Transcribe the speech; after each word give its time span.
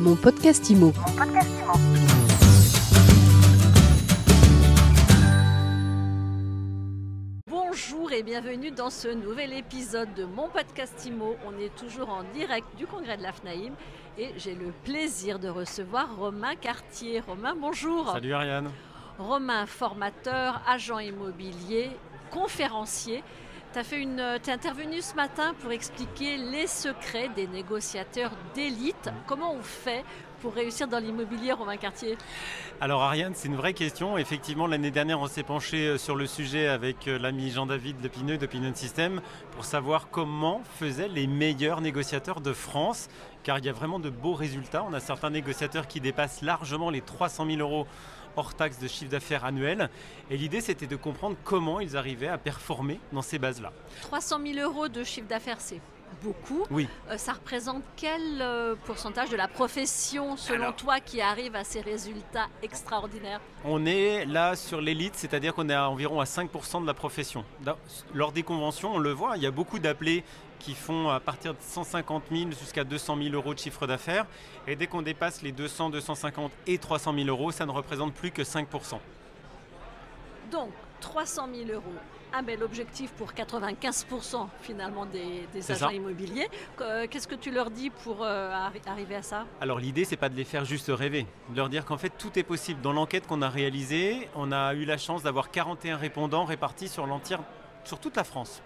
Mon 0.00 0.16
podcast 0.16 0.70
IMO. 0.70 0.94
Bonjour 7.46 8.10
et 8.10 8.22
bienvenue 8.22 8.70
dans 8.70 8.88
ce 8.88 9.08
nouvel 9.08 9.52
épisode 9.52 10.14
de 10.14 10.24
mon 10.24 10.48
podcast 10.48 11.04
IMO. 11.04 11.36
On 11.46 11.58
est 11.60 11.74
toujours 11.76 12.08
en 12.08 12.22
direct 12.32 12.66
du 12.78 12.86
congrès 12.86 13.18
de 13.18 13.22
la 13.22 13.32
FNAIM 13.32 13.74
et 14.16 14.30
j'ai 14.38 14.54
le 14.54 14.72
plaisir 14.84 15.38
de 15.38 15.48
recevoir 15.48 16.16
Romain 16.16 16.56
Cartier. 16.56 17.20
Romain, 17.20 17.54
bonjour. 17.54 18.10
Salut 18.10 18.32
Ariane. 18.32 18.70
Romain, 19.18 19.66
formateur, 19.66 20.62
agent 20.66 20.98
immobilier, 21.00 21.90
conférencier. 22.30 23.22
Tu 23.72 23.78
es 23.78 24.50
intervenu 24.50 25.00
ce 25.00 25.14
matin 25.14 25.54
pour 25.60 25.70
expliquer 25.70 26.36
les 26.36 26.66
secrets 26.66 27.28
des 27.36 27.46
négociateurs 27.46 28.32
d'élite. 28.52 29.10
Comment 29.28 29.54
on 29.54 29.62
fait 29.62 30.04
pour 30.40 30.54
réussir 30.54 30.88
dans 30.88 30.98
l'immobilier, 30.98 31.52
Romain 31.52 31.76
Cartier? 31.76 32.18
Alors 32.80 33.02
Ariane, 33.02 33.32
c'est 33.36 33.46
une 33.46 33.54
vraie 33.54 33.72
question. 33.72 34.18
Effectivement, 34.18 34.66
l'année 34.66 34.90
dernière, 34.90 35.20
on 35.20 35.28
s'est 35.28 35.44
penché 35.44 35.86
euh, 35.86 35.98
sur 35.98 36.16
le 36.16 36.26
sujet 36.26 36.66
avec 36.66 37.06
euh, 37.06 37.16
l'ami 37.16 37.50
Jean-David 37.50 38.02
Lepineux 38.02 38.38
d'Opinion 38.38 38.74
System 38.74 39.20
pour 39.52 39.64
savoir 39.64 40.08
comment 40.10 40.62
faisaient 40.78 41.08
les 41.08 41.28
meilleurs 41.28 41.80
négociateurs 41.80 42.40
de 42.40 42.52
France. 42.52 43.08
Car 43.44 43.58
il 43.58 43.66
y 43.66 43.68
a 43.68 43.72
vraiment 43.72 44.00
de 44.00 44.10
beaux 44.10 44.34
résultats. 44.34 44.84
On 44.88 44.92
a 44.94 45.00
certains 45.00 45.30
négociateurs 45.30 45.86
qui 45.86 46.00
dépassent 46.00 46.42
largement 46.42 46.90
les 46.90 47.02
300 47.02 47.46
000 47.46 47.60
euros 47.60 47.86
hors 48.36 48.54
taxe 48.54 48.78
de 48.78 48.88
chiffre 48.88 49.10
d'affaires 49.10 49.44
annuel. 49.44 49.90
Et 50.30 50.36
l'idée, 50.36 50.60
c'était 50.60 50.86
de 50.86 50.96
comprendre 50.96 51.36
comment 51.44 51.80
ils 51.80 51.96
arrivaient 51.96 52.28
à 52.28 52.38
performer 52.38 53.00
dans 53.12 53.22
ces 53.22 53.38
bases-là. 53.38 53.72
300 54.02 54.40
000 54.54 54.58
euros 54.58 54.88
de 54.88 55.04
chiffre 55.04 55.28
d'affaires, 55.28 55.60
c'est 55.60 55.80
beaucoup. 56.22 56.64
Oui. 56.70 56.88
Euh, 57.10 57.16
ça 57.16 57.32
représente 57.32 57.82
quel 57.96 58.40
euh, 58.40 58.74
pourcentage 58.84 59.30
de 59.30 59.36
la 59.36 59.48
profession, 59.48 60.36
selon 60.36 60.72
toi, 60.72 61.00
qui 61.00 61.20
arrive 61.20 61.54
à 61.56 61.64
ces 61.64 61.80
résultats 61.80 62.48
extraordinaires? 62.62 63.40
On 63.64 63.86
est 63.86 64.24
là 64.26 64.56
sur 64.56 64.80
l'élite, 64.80 65.14
c'est-à-dire 65.16 65.54
qu'on 65.54 65.68
est 65.68 65.74
à 65.74 65.88
environ 65.88 66.20
à 66.20 66.24
5% 66.24 66.82
de 66.82 66.86
la 66.86 66.94
profession. 66.94 67.44
Lors 68.14 68.32
des 68.32 68.42
conventions, 68.42 68.94
on 68.94 68.98
le 68.98 69.12
voit, 69.12 69.36
il 69.36 69.42
y 69.42 69.46
a 69.46 69.50
beaucoup 69.50 69.78
d'appelés 69.78 70.24
qui 70.58 70.74
font 70.74 71.08
à 71.08 71.20
partir 71.20 71.54
de 71.54 71.58
150 71.60 72.24
000 72.30 72.50
jusqu'à 72.50 72.84
200 72.84 73.16
000 73.22 73.34
euros 73.34 73.54
de 73.54 73.58
chiffre 73.58 73.86
d'affaires. 73.86 74.26
Et 74.66 74.76
dès 74.76 74.86
qu'on 74.86 75.02
dépasse 75.02 75.42
les 75.42 75.52
200, 75.52 75.90
250 75.90 76.52
et 76.66 76.78
300 76.78 77.14
000 77.14 77.28
euros, 77.28 77.50
ça 77.50 77.66
ne 77.66 77.72
représente 77.72 78.14
plus 78.14 78.30
que 78.30 78.42
5% 78.42 78.98
Donc, 80.52 80.70
300 81.00 81.48
000 81.54 81.70
euros, 81.70 81.94
un 82.32 82.42
bel 82.42 82.62
objectif 82.62 83.10
pour 83.12 83.32
95% 83.32 84.46
finalement 84.62 85.06
des, 85.06 85.70
agents 85.70 85.90
immobiliers. 85.90 86.48
Qu'est-ce 87.10 87.28
que 87.28 87.34
tu 87.34 87.50
leur 87.50 87.70
dis 87.70 87.90
pour 87.90 88.22
euh, 88.22 88.68
arriver 88.86 89.16
à 89.16 89.22
ça? 89.22 89.46
Alors 89.60 89.78
l'idée, 89.78 90.04
c'est 90.04 90.16
pas 90.16 90.28
de 90.28 90.36
les 90.36 90.44
faire 90.44 90.64
juste 90.64 90.90
rêver, 90.94 91.26
de 91.50 91.56
leur 91.56 91.68
dire 91.68 91.84
qu'en 91.84 91.98
fait 91.98 92.12
tout 92.16 92.38
est 92.38 92.42
possible. 92.42 92.80
Dans 92.80 92.92
l'enquête 92.92 93.26
qu'on 93.26 93.42
a 93.42 93.48
réalisée, 93.48 94.28
on 94.34 94.52
a 94.52 94.74
eu 94.74 94.84
la 94.84 94.98
chance 94.98 95.22
d'avoir 95.22 95.50
41 95.50 95.96
répondants 95.96 96.44
répartis 96.44 96.88
sur 96.88 97.06
l'entière 97.06 97.40
sur 97.84 97.98
toute 97.98 98.16
la 98.16 98.24
France. 98.24 98.62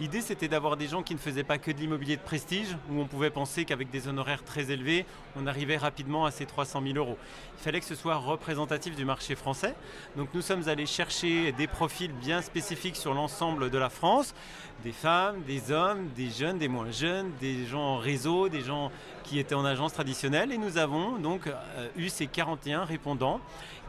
L'idée, 0.00 0.22
c'était 0.22 0.48
d'avoir 0.48 0.76
des 0.76 0.88
gens 0.88 1.04
qui 1.04 1.14
ne 1.14 1.20
faisaient 1.20 1.44
pas 1.44 1.56
que 1.56 1.70
de 1.70 1.78
l'immobilier 1.78 2.16
de 2.16 2.20
prestige, 2.20 2.76
où 2.90 3.00
on 3.00 3.06
pouvait 3.06 3.30
penser 3.30 3.64
qu'avec 3.64 3.90
des 3.90 4.08
honoraires 4.08 4.42
très 4.42 4.72
élevés, 4.72 5.06
on 5.36 5.46
arrivait 5.46 5.76
rapidement 5.76 6.24
à 6.24 6.32
ces 6.32 6.46
300 6.46 6.82
000 6.82 6.96
euros. 6.96 7.16
Il 7.58 7.62
fallait 7.62 7.78
que 7.78 7.86
ce 7.86 7.94
soit 7.94 8.16
représentatif 8.16 8.96
du 8.96 9.04
marché 9.04 9.36
français. 9.36 9.76
Donc 10.16 10.30
nous 10.34 10.42
sommes 10.42 10.68
allés 10.68 10.86
chercher 10.86 11.52
des 11.52 11.68
profils 11.68 12.12
bien 12.12 12.42
spécifiques 12.42 12.96
sur 12.96 13.14
l'ensemble 13.14 13.70
de 13.70 13.78
la 13.78 13.88
France, 13.88 14.34
des 14.82 14.90
femmes, 14.90 15.42
des 15.46 15.70
hommes, 15.70 16.08
des 16.16 16.28
jeunes, 16.28 16.58
des 16.58 16.68
moins 16.68 16.90
jeunes, 16.90 17.30
des 17.40 17.64
gens 17.64 17.94
en 17.94 17.98
réseau, 17.98 18.48
des 18.48 18.62
gens 18.62 18.90
qui 19.22 19.38
étaient 19.38 19.54
en 19.54 19.64
agence 19.64 19.92
traditionnelle. 19.92 20.50
Et 20.50 20.58
nous 20.58 20.76
avons 20.76 21.18
donc 21.18 21.46
euh, 21.46 21.88
eu 21.96 22.08
ces 22.08 22.26
41 22.26 22.84
répondants 22.84 23.40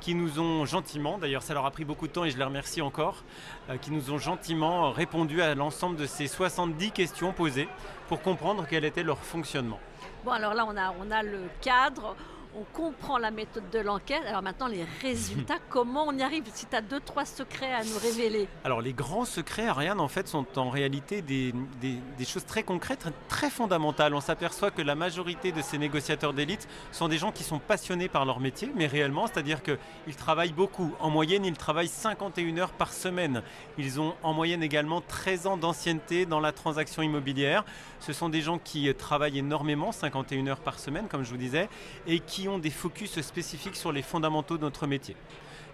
qui 0.01 0.13
nous 0.13 0.39
ont 0.39 0.65
gentiment, 0.65 1.17
d'ailleurs 1.17 1.41
ça 1.41 1.53
leur 1.53 1.65
a 1.65 1.71
pris 1.71 1.83
beaucoup 1.83 2.07
de 2.07 2.11
temps 2.11 2.25
et 2.25 2.29
je 2.29 2.37
les 2.37 2.43
remercie 2.43 2.81
encore, 2.81 3.23
euh, 3.69 3.77
qui 3.77 3.91
nous 3.91 4.11
ont 4.11 4.17
gentiment 4.17 4.64
répondu 4.91 5.41
à 5.41 5.55
l'ensemble 5.55 5.95
de 5.97 6.05
ces 6.05 6.27
70 6.27 6.91
questions 6.91 7.31
posées 7.33 7.67
pour 8.07 8.21
comprendre 8.21 8.65
quel 8.69 8.85
était 8.85 9.03
leur 9.03 9.17
fonctionnement. 9.19 9.79
Bon 10.23 10.31
alors 10.31 10.53
là 10.53 10.65
on 10.99 11.11
a, 11.11 11.23
le 11.23 11.41
cadre, 11.61 12.15
on 12.57 12.63
comprend 12.73 13.17
la 13.17 13.31
méthode 13.31 13.69
de 13.71 13.79
l'enquête. 13.79 14.21
Alors 14.27 14.41
maintenant, 14.41 14.67
les 14.67 14.85
résultats, 15.01 15.57
comment 15.69 16.05
on 16.07 16.17
y 16.17 16.23
arrive 16.23 16.43
Si 16.53 16.65
tu 16.65 16.75
as 16.75 16.81
deux, 16.81 16.99
trois 16.99 17.25
secrets 17.25 17.73
à 17.73 17.83
nous 17.83 17.97
révéler? 18.01 18.47
Alors 18.63 18.81
les 18.81 18.93
grands 18.93 19.25
secrets, 19.25 19.67
Ariane, 19.67 19.99
en 19.99 20.07
fait, 20.07 20.27
sont 20.27 20.45
en 20.57 20.69
réalité 20.69 21.21
des, 21.21 21.53
des, 21.81 22.25
choses 22.25 22.45
très 22.45 22.63
concrètes, 22.63 23.05
très 23.27 23.49
fondamentales. 23.49 24.13
On 24.13 24.21
s'aperçoit 24.21 24.71
que 24.71 24.81
la 24.81 24.95
majorité 24.95 25.51
de 25.51 25.61
ces 25.61 25.77
négociateurs 25.77 26.33
d'élite 26.33 26.67
sont 26.91 27.07
des 27.07 27.17
gens 27.17 27.31
qui 27.31 27.43
sont 27.43 27.59
passionnés 27.59 28.07
par 28.07 28.25
leur 28.25 28.39
métier, 28.39 28.71
mais 28.75 28.87
réellement, 28.87 29.27
c'est-à-dire 29.27 29.61
qu'ils 29.61 30.15
travaillent 30.15 30.53
beaucoup. 30.53 30.93
En 30.99 31.09
moyenne, 31.09 31.45
ils 31.45 31.57
travaillent 31.57 31.87
51 31.87 32.57
heures 32.57 32.73
par 32.73 32.93
semaine. 32.93 33.41
Ils 33.77 33.99
ont 33.99 34.15
en 34.23 34.33
moyenne 34.33 34.63
également 34.63 35.01
13 35.01 35.47
ans 35.47 35.57
d'ancienneté 35.57 36.25
dans 36.25 36.39
la 36.39 36.51
transaction 36.51 37.01
immobilière. 37.01 37.65
Ce 37.99 38.13
sont 38.13 38.29
des 38.29 38.41
gens 38.41 38.59
qui 38.59 38.93
travaillent 38.95 39.39
énormément, 39.39 39.91
51 39.91 40.47
heures 40.47 40.59
par 40.59 40.79
semaine, 40.79 41.07
comme 41.07 41.23
je 41.23 41.29
vous 41.29 41.37
disais, 41.37 41.69
et 42.07 42.19
qui 42.19 42.44
ont 42.47 42.59
des 42.59 42.69
focus 42.69 43.19
spécifiques 43.21 43.75
sur 43.75 43.91
les 43.91 44.01
fondamentaux 44.01 44.57
de 44.57 44.63
notre 44.63 44.87
métier. 44.87 45.15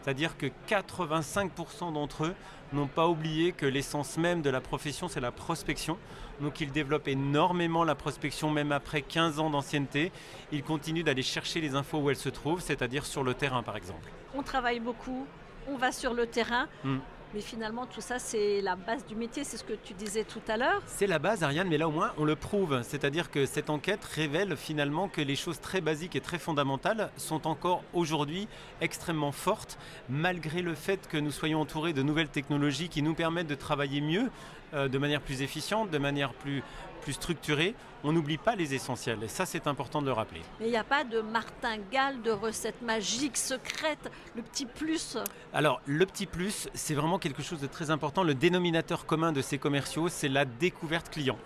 C'est-à-dire 0.02 0.38
que 0.38 0.48
85% 0.68 1.94
d'entre 1.94 2.26
eux 2.26 2.36
n'ont 2.74 2.88
pas 2.88 3.08
oublié 3.08 3.52
que 3.52 3.66
l'essence 3.66 4.18
même 4.18 4.42
de 4.42 4.50
la 4.50 4.62
profession, 4.62 5.08
c'est 5.08 5.20
la 5.20 5.32
prospection. 5.32 5.98
Donc 6.40 6.59
ils 6.59 6.72
développent 6.72 7.08
énormément 7.08 7.84
la 7.84 7.96
prospection, 7.96 8.50
même 8.50 8.72
après 8.72 9.02
15 9.02 9.40
ans 9.40 9.50
d'ancienneté. 9.50 10.12
Ils 10.52 10.64
continuent 10.64 11.04
d'aller 11.04 11.22
chercher 11.22 11.62
les 11.62 11.76
infos 11.76 12.00
où 12.00 12.09
elles 12.09 12.16
se 12.16 12.30
trouvent, 12.30 12.62
c'est-à-dire 12.62 13.06
sur 13.06 13.24
le 13.24 13.34
terrain 13.34 13.62
par 13.62 13.78
exemple. 13.78 14.09
On 14.34 14.42
travaille 14.42 14.80
beaucoup, 14.80 15.28
on 15.68 15.78
va 15.78 15.92
sur 15.92 16.14
le 16.14 16.26
terrain. 16.26 16.68
Hmm. 16.84 16.98
Mais 17.34 17.40
finalement, 17.40 17.86
tout 17.86 18.02
ça, 18.02 18.19
c'est 18.19 18.59
la 18.59 18.75
base 18.75 19.06
du 19.06 19.16
métier, 19.16 19.46
c'est 19.46 19.56
ce 19.56 19.64
que 19.64 19.72
tu 19.74 19.94
disais 19.94 20.25
tout 20.25 20.42
à 20.50 20.58
l'heure. 20.58 20.81
C'est 20.86 21.08
la 21.08 21.18
base, 21.18 21.44
Ariane, 21.44 21.69
mais 21.69 21.78
là 21.78 21.88
au 21.88 21.92
moins, 21.92 22.12
on 22.18 22.25
le 22.25 22.36
prouve. 22.36 22.81
C'est-à-dire 22.84 23.31
que 23.31 23.46
cette 23.46 23.69
enquête 23.69 24.03
révèle 24.03 24.58
finalement 24.58 25.08
que 25.08 25.22
les 25.22 25.38
choses 25.38 25.62
très 25.62 25.80
basiques 25.80 26.18
et 26.18 26.20
très 26.20 26.40
fondamentales 26.40 27.09
sont 27.16 27.47
encore 27.47 27.84
aujourd'hui 27.94 28.50
extrêmement 28.81 29.31
fortes, 29.31 29.78
malgré 30.09 30.62
le 30.62 30.75
fait 30.75 31.08
que 31.08 31.18
nous 31.18 31.31
soyons 31.31 31.62
entourés 31.62 31.94
de 31.94 32.03
nouvelles 32.03 32.28
technologies 32.28 32.90
qui 32.90 33.02
nous 33.02 33.14
permettent 33.14 33.47
de 33.47 33.56
travailler 33.56 34.02
mieux, 34.02 34.30
euh, 34.74 34.90
de 34.90 34.97
manière 34.97 35.22
plus 35.22 35.41
efficiente, 35.41 35.90
de 35.90 35.97
manière 35.97 36.34
plus, 36.34 36.64
plus 37.02 37.14
structurée, 37.14 37.75
on 38.03 38.12
n'oublie 38.12 38.38
pas 38.38 38.56
les 38.56 38.73
essentiels. 38.73 39.19
Et 39.23 39.28
ça, 39.28 39.45
c'est 39.45 39.67
important 39.67 40.01
de 40.01 40.07
le 40.07 40.13
rappeler. 40.13 40.41
Mais 40.59 40.67
il 40.67 40.72
n'y 40.72 40.78
a 40.78 40.84
pas 40.84 41.03
de 41.03 41.22
martingale, 41.22 42.22
de 42.22 42.31
recette 42.31 42.81
magique, 42.81 43.38
secrète, 43.38 44.12
le 44.35 44.41
petit 44.41 44.66
plus 44.66 45.17
Alors, 45.53 45.81
le 45.85 46.06
petit 46.06 46.25
plus, 46.25 46.69
c'est 46.73 46.95
vraiment 46.95 47.19
quelque 47.19 47.44
chose 47.44 47.59
de 47.59 47.67
très 47.67 47.91
important. 47.91 48.23
Le 48.23 48.34
dénominateur 48.34 49.06
commun 49.06 49.31
de 49.31 49.41
ces 49.41 49.57
commerciaux, 49.57 50.09
c'est 50.09 50.29
la 50.29 50.45
découverte 50.45 51.09
client. 51.09 51.38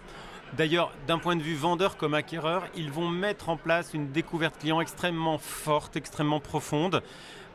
D'ailleurs, 0.54 0.92
d'un 1.08 1.18
point 1.18 1.36
de 1.36 1.42
vue 1.42 1.56
vendeur 1.56 1.98
comme 1.98 2.14
acquéreur, 2.14 2.64
ils 2.76 2.92
vont 2.92 3.10
mettre 3.10 3.50
en 3.50 3.58
place 3.58 3.94
une 3.94 4.12
découverte 4.12 4.58
client 4.60 4.80
extrêmement 4.80 5.38
forte, 5.38 5.98
extrêmement 5.98 6.40
profonde. 6.40 7.04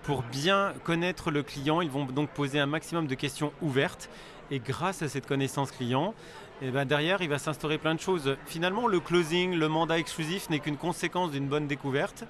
Pour 0.02 0.22
bien 0.22 0.74
connaître 0.84 1.30
le 1.30 1.42
client, 1.42 1.80
ils 1.80 1.90
vont 1.90 2.04
donc 2.04 2.30
poser 2.30 2.58
un 2.58 2.66
maximum 2.66 3.06
de 3.06 3.14
questions 3.14 3.52
ouvertes 3.62 4.10
et 4.50 4.58
grâce 4.58 5.02
à 5.02 5.08
cette 5.08 5.26
connaissance 5.26 5.70
client, 5.70 6.14
eh 6.62 6.70
ben 6.70 6.84
derrière, 6.84 7.22
il 7.22 7.28
va 7.28 7.38
s'instaurer 7.38 7.78
plein 7.78 7.94
de 7.94 8.00
choses. 8.00 8.36
Finalement, 8.46 8.86
le 8.86 9.00
closing, 9.00 9.54
le 9.54 9.68
mandat 9.68 9.98
exclusif 9.98 10.50
n'est 10.50 10.58
qu'une 10.58 10.76
conséquence 10.76 11.30
d'une 11.30 11.48
bonne 11.48 11.66
découverte. 11.66 12.24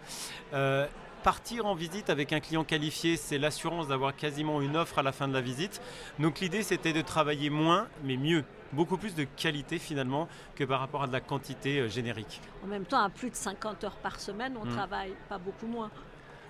Euh, 0.52 0.86
partir 1.24 1.66
en 1.66 1.74
visite 1.74 2.10
avec 2.10 2.32
un 2.32 2.40
client 2.40 2.64
qualifié, 2.64 3.16
c'est 3.16 3.38
l'assurance 3.38 3.88
d'avoir 3.88 4.14
quasiment 4.14 4.60
une 4.60 4.76
offre 4.76 4.98
à 4.98 5.02
la 5.02 5.12
fin 5.12 5.28
de 5.28 5.34
la 5.34 5.40
visite. 5.40 5.80
Donc 6.18 6.40
l'idée, 6.40 6.62
c'était 6.62 6.92
de 6.92 7.02
travailler 7.02 7.50
moins, 7.50 7.88
mais 8.04 8.16
mieux. 8.16 8.44
Beaucoup 8.72 8.96
plus 8.96 9.16
de 9.16 9.24
qualité 9.24 9.80
finalement 9.80 10.28
que 10.54 10.62
par 10.62 10.78
rapport 10.78 11.02
à 11.02 11.08
de 11.08 11.12
la 11.12 11.20
quantité 11.20 11.80
euh, 11.80 11.88
générique. 11.88 12.40
En 12.62 12.68
même 12.68 12.84
temps, 12.84 13.02
à 13.02 13.10
plus 13.10 13.30
de 13.30 13.34
50 13.34 13.82
heures 13.82 13.96
par 13.96 14.20
semaine, 14.20 14.56
on 14.60 14.64
mmh. 14.64 14.70
travaille 14.70 15.12
pas 15.28 15.38
beaucoup 15.38 15.66
moins. 15.66 15.90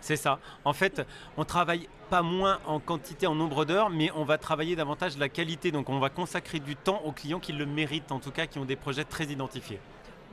C'est 0.00 0.16
ça. 0.16 0.38
En 0.64 0.72
fait, 0.72 1.06
on 1.36 1.44
travaille 1.44 1.88
pas 2.08 2.22
moins 2.22 2.58
en 2.66 2.80
quantité, 2.80 3.26
en 3.26 3.34
nombre 3.34 3.64
d'heures, 3.64 3.90
mais 3.90 4.10
on 4.16 4.24
va 4.24 4.38
travailler 4.38 4.76
davantage 4.76 5.16
la 5.18 5.28
qualité. 5.28 5.70
Donc 5.70 5.88
on 5.88 5.98
va 5.98 6.10
consacrer 6.10 6.58
du 6.58 6.76
temps 6.76 7.02
aux 7.04 7.12
clients 7.12 7.40
qui 7.40 7.52
le 7.52 7.66
méritent, 7.66 8.12
en 8.12 8.18
tout 8.18 8.30
cas 8.32 8.46
qui 8.46 8.58
ont 8.58 8.64
des 8.64 8.76
projets 8.76 9.04
très 9.04 9.26
identifiés. 9.26 9.78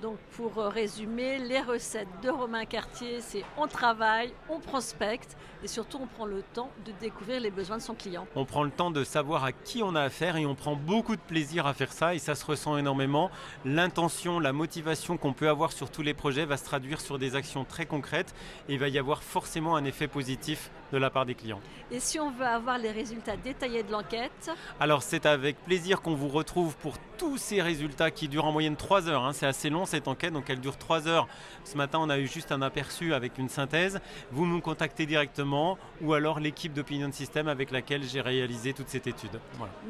Donc 0.02 0.18
pour 0.36 0.60
euh, 0.60 0.70
résumer, 0.70 1.40
les 1.40 1.60
recettes 1.60 2.08
de 2.22 2.30
Romain 2.30 2.66
Cartier, 2.66 3.20
c'est 3.20 3.44
on 3.58 3.68
travaille, 3.68 4.32
on 4.48 4.60
prospecte 4.60 5.36
et 5.64 5.68
surtout 5.68 5.98
on 6.00 6.06
prend 6.06 6.28
le 6.28 6.44
temps 6.54 6.70
de 6.86 6.92
découvrir 7.00 7.40
les 7.40 7.50
besoins 7.50 7.78
de 7.78 7.82
son 7.82 7.96
client. 7.96 8.28
On 8.36 8.46
prend 8.46 8.64
le 8.64 8.70
temps 8.70 8.92
de 8.92 9.04
savoir 9.04 9.44
à 9.44 9.52
qui 9.52 9.82
on 9.82 9.96
a 9.96 10.02
affaire 10.02 10.38
et 10.38 10.46
on 10.46 10.54
prend 10.54 10.76
beaucoup 10.76 11.16
de 11.16 11.22
plaisir 11.22 11.66
à 11.66 11.74
faire 11.74 11.92
ça 11.92 12.14
et 12.14 12.20
ça 12.20 12.36
se 12.36 12.46
ressent 12.46 12.78
énormément. 12.78 13.32
L'intention, 13.66 14.40
la 14.40 14.54
motivation 14.54 15.18
qu'on 15.18 15.34
peut 15.34 15.50
avoir 15.50 15.72
sur 15.72 15.90
tous 15.90 16.04
les 16.04 16.14
projets 16.14 16.46
va 16.46 16.58
se 16.58 16.66
traduire 16.66 17.02
sur 17.02 17.18
des 17.18 17.36
actions 17.36 17.66
très 17.66 17.88
concrètes 17.88 18.36
et 18.70 18.74
il 18.74 18.80
va 18.80 18.90
y 18.90 19.00
avoir 19.00 19.24
forcément 19.24 19.76
un 19.76 19.84
effet 19.84 20.08
positif 20.08 20.70
de 20.92 20.98
la 21.00 21.10
part 21.10 21.26
des 21.26 21.36
clients. 21.36 21.60
Et 21.90 22.00
si 22.00 22.20
on 22.20 22.32
veut 22.32 22.46
avoir 22.46 22.78
les 22.78 22.92
résultats 22.92 23.36
détaillés 23.36 23.84
de 23.84 23.92
l'enquête? 23.92 24.52
Alors 24.80 25.02
c'est 25.02 25.26
avec 25.26 25.58
plaisir 25.66 26.02
qu'on 26.02 26.14
vous 26.14 26.30
retrouve 26.30 26.78
pour 26.78 26.94
tous 27.18 27.38
ces 27.38 27.64
résultats 27.64 28.12
qui 28.12 28.28
durent 28.28 28.46
en 28.46 28.52
moyenne 28.52 28.76
3 28.76 29.10
heures, 29.10 29.26
hein. 29.26 29.34
c'est 29.34 29.48
assez 29.48 29.72
long 29.72 29.87
cette 29.88 30.08
enquête. 30.08 30.34
Donc 30.34 30.50
elle 30.50 30.60
dure 30.60 30.78
trois 30.78 31.08
heures. 31.08 31.28
Ce 31.64 31.76
matin, 31.76 32.00
on 32.02 32.10
a 32.10 32.20
eu 32.20 32.28
juste 32.28 32.52
un 32.52 32.62
aperçu 32.62 33.14
avec 33.14 33.38
une 33.38 33.50
synthèse. 33.50 34.00
Vous 34.32 34.46
nous 34.46 34.62
contactez 34.62 35.06
directement 35.06 35.78
ou 36.02 36.14
alors 36.14 36.40
l'équipe 36.40 36.74
d'Opinion 36.74 37.12
System 37.12 37.48
avec 37.48 37.72
laquelle 37.72 38.04
j'ai 38.04 38.22
réalisé 38.22 38.74
toute 38.74 38.90
cette 38.90 39.08
étude. 39.08 39.40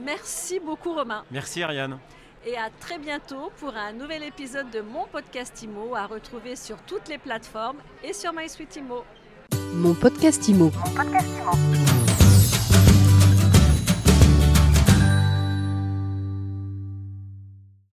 Merci 0.03 0.59
beaucoup 0.59 0.93
Romain. 0.93 1.23
Merci 1.31 1.63
Ariane. 1.63 1.99
Et 2.45 2.55
à 2.55 2.69
très 2.79 2.97
bientôt 2.97 3.51
pour 3.57 3.75
un 3.75 3.91
nouvel 3.91 4.23
épisode 4.23 4.69
de 4.69 4.79
mon 4.79 5.05
podcast 5.07 5.61
IMO 5.63 5.95
à 5.95 6.05
retrouver 6.05 6.55
sur 6.55 6.77
toutes 6.83 7.09
les 7.09 7.17
plateformes 7.17 7.77
et 8.03 8.13
sur 8.13 8.31
MySuite 8.31 8.75
IMO. 8.77 9.03
Mon 9.73 9.93
podcast 9.93 10.47
IMO. 10.47 10.71
Mon 10.71 10.95
podcast 10.95 11.27
IMO. 11.39 12.06